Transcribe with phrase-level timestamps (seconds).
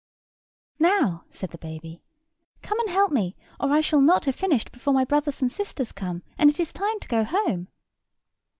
[0.79, 2.01] "Now," said the baby,
[2.63, 5.91] "come and help me, or I shall not have finished before my brothers and sisters
[5.91, 7.67] come, and it is time to go home."